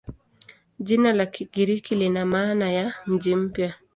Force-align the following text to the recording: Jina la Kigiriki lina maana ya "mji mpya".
Jina 0.79 1.13
la 1.13 1.25
Kigiriki 1.25 1.95
lina 1.95 2.25
maana 2.25 2.71
ya 2.71 2.93
"mji 3.05 3.35
mpya". 3.35 3.73